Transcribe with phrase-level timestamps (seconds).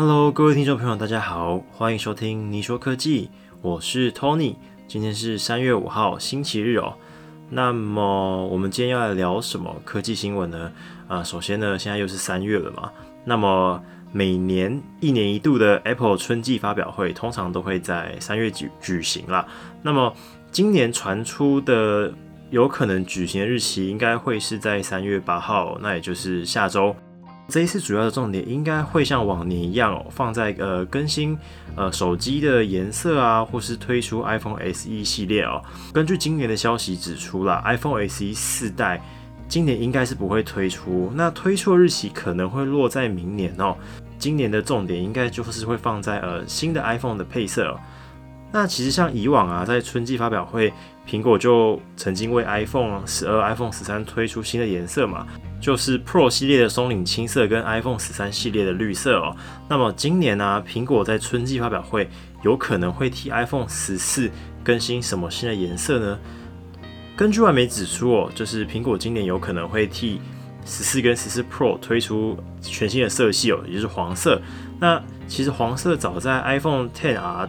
[0.00, 3.28] Hello，各位听众朋友，大家好，欢迎收听你说科技，
[3.60, 4.54] 我是 Tony。
[4.88, 6.94] 今天是三月五号，星期日哦。
[7.50, 10.72] 那么我们今天要来聊什么科技新闻呢？
[11.06, 12.90] 啊，首先呢，现在又是三月了嘛。
[13.26, 13.78] 那么
[14.10, 19.46] 每年一年一度的 Apple 春季发表会，通常都会在三月举举行啦。
[19.82, 20.14] 那么
[20.50, 22.10] 今年传出的
[22.48, 26.96] 有可能举行的日期，应该会是在三月八号，那也就是下周。
[27.50, 31.36] 这一次主要的重点应该会像往年一样哦，放在呃更新
[31.74, 35.60] 呃手机的颜色啊，或是推出 iPhone SE 系列哦。
[35.92, 39.02] 根据今年的消息指出了，iPhone SE 四代
[39.48, 43.76] 今年应该是不会推出，那推出日期可能会落在明年哦。
[44.16, 47.76] 今年的重点应该就是会放在呃新的 iPhone 的配色。
[48.52, 50.72] 那其实像以往啊，在春季发表会，
[51.08, 55.26] 苹果就曾经为 iPhone 十二、iPhone 十三推出新的颜色嘛，
[55.60, 59.36] 就是 Pro 系列的松岭青色跟 iPhone 十三系列的绿色哦。
[59.68, 62.08] 那么今年呢，苹果在春季发表会
[62.42, 64.28] 有可能会替 iPhone 十四
[64.64, 66.18] 更新什么新的颜色呢？
[67.16, 70.20] 根据外媒指出哦，就是苹果今年有可能会替
[70.64, 74.42] 十四跟十四 Pro 推出全新的色系哦，也就是黄色。
[74.80, 77.48] 那其实黄色早在 iPhone Ten R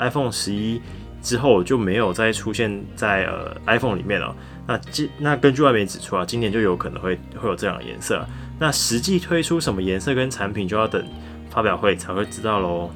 [0.00, 0.80] iPhone 十一
[1.22, 4.34] 之后就没有再出现在呃 iPhone 里面了。
[4.66, 8.24] 那今那根据外媒指出啊，今年就有可能会会有这样的颜色。
[8.58, 11.04] 那实际推出什么颜色跟产品，就要等
[11.50, 12.90] 发表会才会知道喽。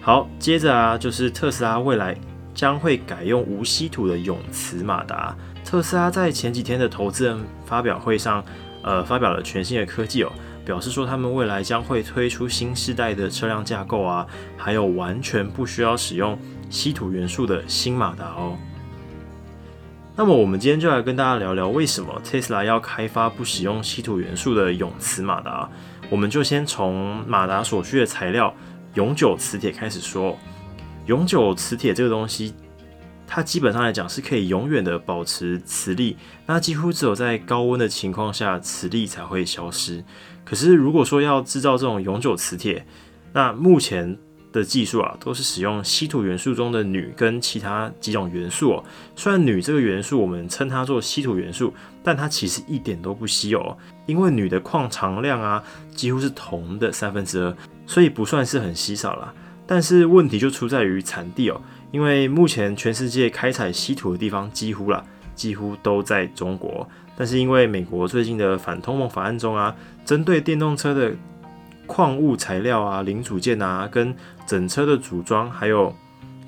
[0.00, 2.16] 好，接着啊，就是特斯拉未来
[2.54, 5.34] 将会改用无稀土的永磁马达。
[5.64, 8.44] 特斯拉在前几天的投资人发表会上，
[8.82, 10.32] 呃，发表了全新的科技哦。
[10.64, 14.26] 表示说，他们未来将会推出新世代的车辆架构啊，
[14.56, 16.38] 还有完全不需要使用
[16.70, 18.56] 稀土元素的新马达哦。
[20.16, 25.68] 那么，我们今天就来跟大家聊聊，为什么特斯拉要开发不使用稀土元素的永磁马达？
[26.08, 28.54] 我们就先从马达所需的材料
[28.94, 30.38] 永久磁铁开始说。
[31.06, 32.54] 永久磁铁这个东西。
[33.26, 40.04] 它基本上来讲是可以永远的保持磁力，那几乎只有在高温的情况下，磁力才会消失。
[40.44, 42.86] 可是如果说要制造这种永久磁铁，
[43.32, 44.16] 那目前
[44.52, 48.84] 的技术啊，都是使用稀土元素中的铝跟其他几种元素哦。
[49.16, 51.74] 虽然铝这个元素我们称它做稀土元素，
[52.04, 55.64] 但它其实一点都不稀有，因为铝的矿藏量啊
[55.94, 57.56] 几乎是铜的三分之二，
[57.86, 59.34] 所以不算是很稀少了。
[59.66, 61.60] 但是问题就出在于产地哦。
[61.94, 65.00] 因为目前全世界开采稀土的地方几乎啦，
[65.36, 66.84] 几乎都在中国。
[67.16, 69.72] 但是因为美国最近的反通膨法案中啊，
[70.04, 71.12] 针对电动车的
[71.86, 74.12] 矿物材料啊、零组件啊，跟
[74.44, 75.94] 整车的组装，还有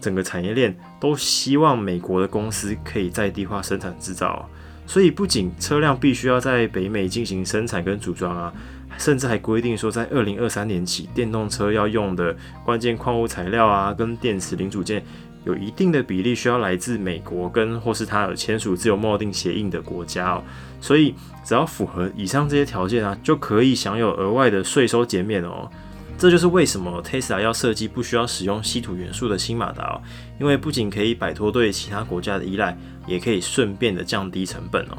[0.01, 4.51] 整个产业链，都希望美国的公司可以在地化生产制造。
[4.85, 8.53] 所以不仅车辆必须要在北美进行生产跟组装啊，
[8.99, 15.05] 甚至还规定说，在二零二三年起，电动车要用的关键矿物材料啊，跟电池零组件。
[15.47, 20.43] 有一定的比例需要来自美国跟或是他有签署自由贸易协议的国家哦，
[20.81, 21.15] 所以
[21.45, 25.71] 只要符合以上这些条件啊，就可以享有额外的税收减免哦。
[26.19, 30.03] 这就是为什么 Tesla 要设计不需要使用稀土元素的新马达哦，
[30.41, 34.99] 因为不仅可以摆脱对其他国家的依赖，也可以顺便的降低成本哦。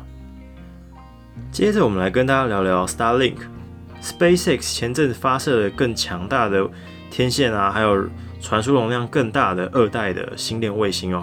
[1.51, 6.69] 接着我们来跟大家聊聊 Starlink，SpaceX 前阵子发射了更强大的
[7.11, 8.07] 天线啊，还有。
[8.47, 11.21] 传输容量更大的二代的星链卫星哦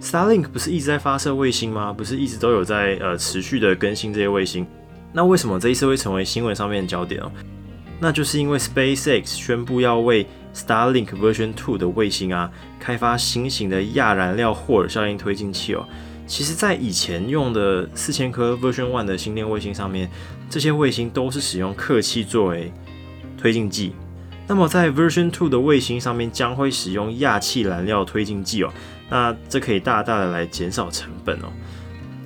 [0.00, 1.92] ，Starlink 不是一直在发射卫星吗？
[1.92, 4.64] 不是一直都有在呃持续的更新这些卫星？
[5.12, 7.32] 那为什么这一次会成为新闻上面的焦点哦？
[7.98, 12.48] 那就是因为 SpaceX 宣布要为 Starlink Version Two 的卫星啊
[12.78, 15.84] 开发新型的亚燃料霍尔效应推进器哦。
[16.24, 20.08] 其实，在以前用的四千颗 Version One 的星链卫星上面，
[20.48, 22.72] 这些卫星都是使用客气作为
[23.36, 23.92] 推进剂。
[24.50, 28.72] 那么在 Version Two 的卫星上面将会使用氩气燃料推进剂哦，
[29.08, 31.46] 那这可以大大的来减少成本哦。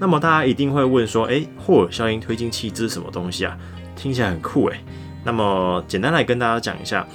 [0.00, 3.54] 那么大家一定会问说，诶，霍尔效应推进器这是什么东西啊？
[3.94, 4.80] 听起来很酷诶。
[5.22, 7.06] 那么简单来跟大家讲一下，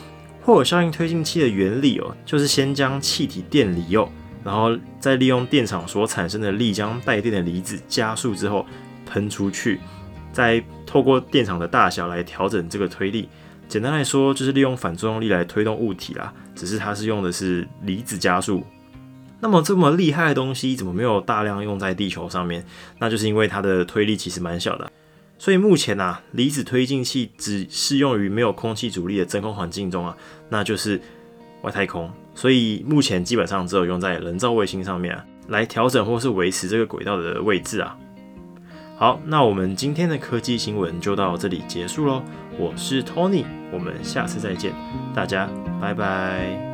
[0.43, 4.07] 霍尔效应推进器的原理哦，就是先将气体电离哦，
[4.43, 8.63] 然后再利用电场所产生的力将带电的离子加速之后
[9.07, 9.79] 喷出去，
[10.31, 13.27] 再透过电场的大小来调整这个推力。
[13.69, 18.63] 简单来说，就是利用反作用力来推动物体啦，只是它是用的是离子加速。
[19.39, 22.65] 那么这么厉害的东西，怎么没有大量用在地球上面？
[22.97, 24.91] 那就是因为它的推力其实蛮小的。
[25.37, 30.17] 所以目前啊，离子推进器只适用于没有空气阻力的真空环境中啊，
[30.49, 30.99] 那就是
[31.61, 32.11] 外太空。
[32.33, 37.95] 所以目前基本上只有用在人造卫星上面啊，来调整或是维持这个轨道的位置啊。
[38.97, 42.21] 好，那我们今天的科技新闻就到这里结束喽。
[42.59, 44.73] 我是 Tony，我们下次再见，
[45.15, 46.68] 大家拜拜。